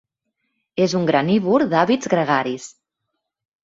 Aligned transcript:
És 0.85 0.95
un 1.01 1.05
granívor 1.11 1.69
d'hàbits 1.77 2.13
gregaris. 2.17 2.71